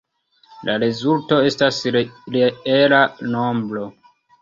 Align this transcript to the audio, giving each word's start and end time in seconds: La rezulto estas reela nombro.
La 0.69 0.77
rezulto 0.83 1.39
estas 1.51 1.79
reela 2.39 3.07
nombro. 3.37 3.89